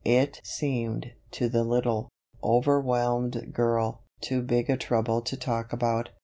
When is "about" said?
5.71-6.09